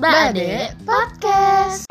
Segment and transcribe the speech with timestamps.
[0.00, 1.84] Bade Podcast.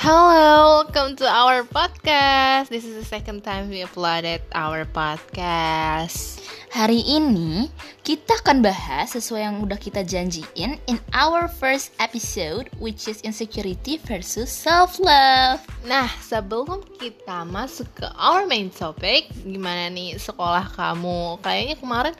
[0.00, 2.68] Hello, welcome to our podcast.
[2.68, 6.40] This is the second time we uploaded our podcast.
[6.72, 7.68] Hari ini
[8.00, 14.00] kita akan bahas sesuai yang udah kita janjiin in our first episode which is insecurity
[14.00, 15.60] versus self love.
[15.84, 21.44] Nah, sebelum kita masuk ke our main topic, gimana nih sekolah kamu?
[21.44, 22.14] Kayaknya kemarin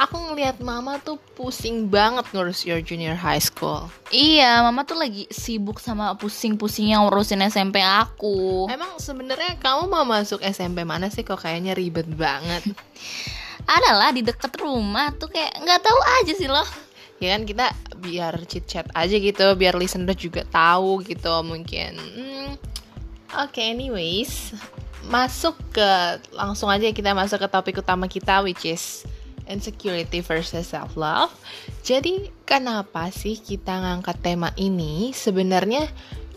[0.00, 3.92] aku ngelihat mama tuh pusing banget ngurus your junior high school.
[4.08, 8.72] Iya, mama tuh lagi sibuk sama pusing-pusing yang ngurusin SMP aku.
[8.72, 12.64] Emang sebenarnya kamu mau masuk SMP mana sih kok kayaknya ribet banget?
[13.68, 16.68] Adalah di deket rumah tuh kayak nggak tahu aja sih loh.
[17.18, 21.98] ya kan kita biar chit chat aja gitu biar listener juga tahu gitu mungkin.
[21.98, 22.54] Hmm,
[23.34, 24.54] oke okay, anyways
[25.08, 25.90] masuk ke
[26.30, 29.02] langsung aja kita masuk ke topik utama kita which is
[29.50, 31.32] insecurity versus self love
[31.88, 35.16] jadi kenapa sih kita ngangkat tema ini?
[35.16, 35.88] Sebenarnya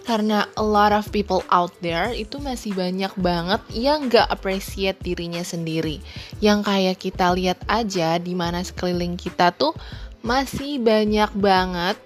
[0.02, 5.46] karena a lot of people out there itu masih banyak banget yang gak appreciate dirinya
[5.46, 6.02] sendiri.
[6.42, 9.78] Yang kayak kita lihat aja di mana sekeliling kita tuh
[10.26, 11.98] masih banyak banget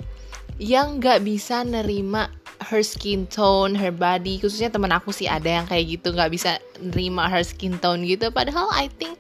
[0.60, 2.32] yang gak bisa nerima
[2.72, 4.40] her skin tone, her body.
[4.40, 8.28] Khususnya temen aku sih ada yang kayak gitu gak bisa nerima her skin tone gitu.
[8.32, 9.20] Padahal I think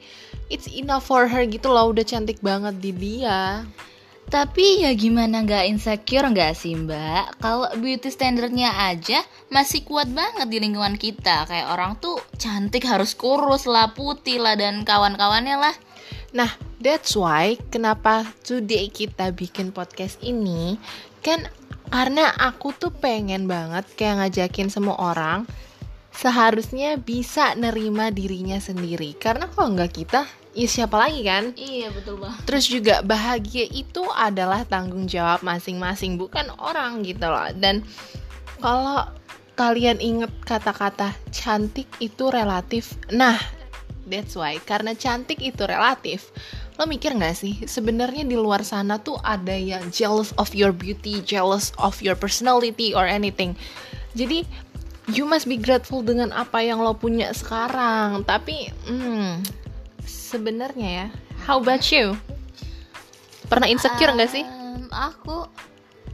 [0.51, 1.91] it's enough for her gitu loh.
[1.91, 3.63] Udah cantik banget di dia
[4.25, 7.37] tapi ya gimana nggak insecure nggak sih mbak?
[7.37, 9.21] Kalau beauty standardnya aja
[9.53, 11.45] masih kuat banget di lingkungan kita.
[11.45, 15.75] Kayak orang tuh cantik harus kurus lah, putih lah dan kawan-kawannya lah.
[16.35, 20.81] Nah, that's why kenapa today kita bikin podcast ini
[21.23, 21.47] kan
[21.93, 25.47] karena aku tuh pengen banget kayak ngajakin semua orang
[26.15, 29.13] seharusnya bisa nerima dirinya sendiri.
[29.19, 30.23] Karena kalau nggak kita,
[30.55, 31.51] ya siapa lagi kan?
[31.59, 32.39] Iya betul banget.
[32.47, 37.51] Terus juga bahagia itu adalah tanggung jawab masing-masing, bukan orang gitu loh.
[37.59, 37.83] Dan
[38.63, 39.03] kalau
[39.59, 43.35] kalian inget kata-kata cantik itu relatif, nah
[44.07, 46.31] that's why karena cantik itu relatif.
[46.75, 51.23] Lo mikir gak sih, sebenarnya di luar sana tuh ada yang jealous of your beauty,
[51.23, 53.55] jealous of your personality or anything.
[54.11, 54.43] Jadi
[55.07, 58.27] you must be grateful dengan apa yang lo punya sekarang.
[58.27, 59.39] Tapi, hmm,
[60.05, 61.07] sebenarnya ya,
[61.45, 62.15] how about you?
[63.45, 64.41] Pernah insecure nggak sih?
[64.45, 65.45] Um, aku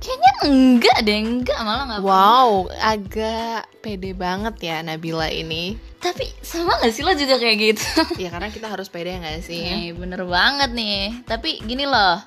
[0.02, 2.02] kayaknya enggak deh, enggak malah nggak.
[2.04, 2.50] Wow,
[2.82, 5.78] agak pede banget ya Nabila ini.
[6.02, 7.86] Tapi sama gak sih lo juga kayak gitu?
[8.26, 9.62] ya karena kita harus pede nggak sih?
[9.62, 11.22] Nih, bener banget nih.
[11.30, 12.18] Tapi gini loh,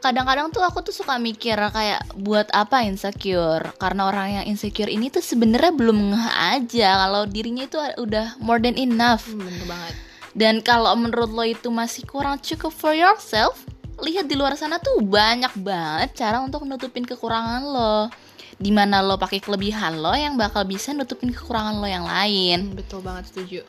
[0.00, 5.12] kadang-kadang tuh aku tuh suka mikir kayak buat apa insecure karena orang yang insecure ini
[5.12, 9.94] tuh sebenarnya belum ngeh aja kalau dirinya itu udah more than enough Hmm, bener banget.
[10.32, 13.64] Dan kalau menurut lo itu masih kurang cukup for yourself
[14.00, 17.98] lihat di luar sana tuh banyak banget cara untuk nutupin kekurangan lo.
[18.62, 22.72] Di mana lo pakai kelebihan lo yang bakal bisa nutupin kekurangan lo yang lain.
[22.72, 23.62] Hmm, betul banget setuju.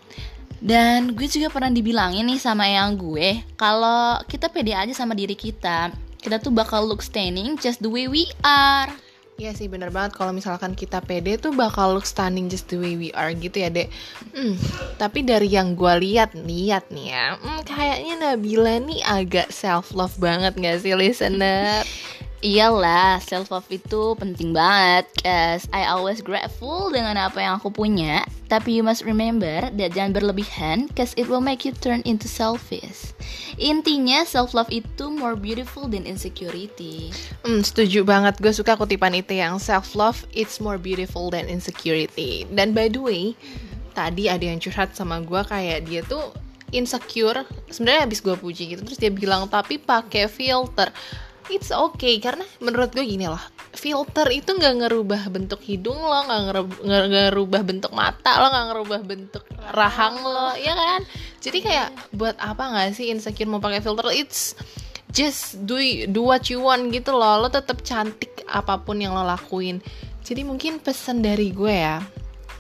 [0.64, 5.36] dan gue juga pernah dibilangin nih sama yang gue kalau kita pede aja sama diri
[5.36, 5.92] kita
[6.24, 8.88] kita tuh bakal look stunning just the way we are
[9.34, 12.94] Iya sih bener banget kalau misalkan kita pede tuh bakal look stunning just the way
[12.94, 13.90] we are gitu ya dek.
[14.30, 14.54] Hmm,
[15.02, 20.14] tapi dari yang gue lihat lihat nih ya, hmm, kayaknya Nabila nih agak self love
[20.22, 21.82] banget gak sih listener?
[22.44, 28.28] Iyalah, self love itu penting banget Cause I always grateful dengan apa yang aku punya
[28.52, 33.16] Tapi you must remember that jangan berlebihan Cause it will make you turn into selfish
[33.56, 38.40] Intinya self love itu more beautiful than insecurity Hmm, setuju banget.
[38.40, 42.48] Gue suka kutipan itu yang self love it's more beautiful than insecurity.
[42.48, 43.24] Dan by the way,
[43.92, 46.32] tadi ada yang curhat sama gue kayak dia tuh
[46.72, 47.44] insecure.
[47.68, 50.92] Sebenarnya habis gue puji gitu terus dia bilang tapi pakai filter.
[51.52, 53.42] It's okay karena menurut gue gini lah
[53.74, 56.44] filter itu nggak ngerubah bentuk hidung lo nggak
[56.84, 59.44] ngerubah bentuk mata lo nggak ngerubah bentuk
[59.76, 61.02] rahang lo ya kan?
[61.44, 64.08] Jadi kayak buat apa nggak sih insecure mau pakai filter?
[64.16, 64.56] It's
[65.12, 65.76] just do
[66.08, 69.84] do what you want gitu loh lo tetap cantik apa pun yang lo lakuin.
[70.24, 72.00] Jadi mungkin pesan dari gue ya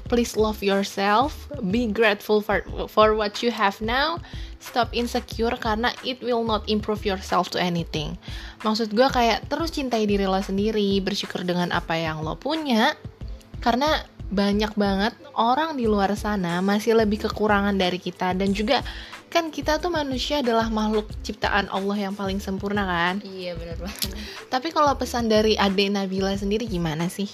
[0.07, 1.47] please love yourself.
[1.71, 4.19] Be grateful for for what you have now.
[4.63, 8.15] Stop insecure karena it will not improve yourself to anything.
[8.63, 12.95] Maksud gue kayak terus cintai diri lo sendiri bersyukur dengan apa yang lo punya.
[13.59, 14.03] Karena
[14.33, 18.81] banyak banget orang di luar sana masih lebih kekurangan dari kita dan juga
[19.33, 23.15] kan kita tuh manusia adalah makhluk ciptaan Allah yang paling sempurna kan.
[23.25, 24.13] Iya benar banget.
[24.45, 27.25] Tapi kalau pesan dari Ade Nabila sendiri gimana sih?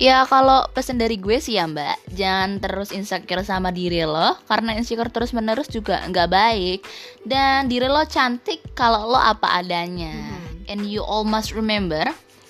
[0.00, 4.78] Ya kalau pesan dari gue sih ya mbak Jangan terus insecure sama diri lo Karena
[4.78, 6.80] insecure terus menerus juga nggak baik
[7.26, 10.70] Dan diri lo cantik kalau lo apa adanya Hmm.
[10.70, 12.04] And you all must remember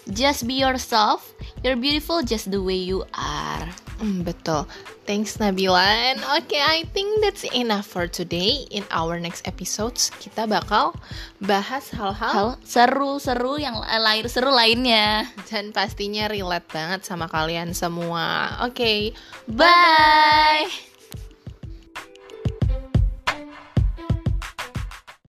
[0.09, 3.69] Just be yourself You're beautiful just the way you are
[3.99, 4.63] Hmm, betul.
[5.03, 5.83] Thanks Nabila.
[6.15, 8.63] And okay, I think that's enough for today.
[8.71, 10.95] In our next episodes, kita bakal
[11.43, 18.63] bahas hal-hal Hal seru-seru yang lain seru lainnya dan pastinya relate banget sama kalian semua.
[18.63, 19.19] Oke,
[19.51, 20.88] Bye